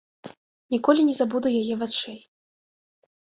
[0.75, 2.17] Ніколі не забуду яе вачэй.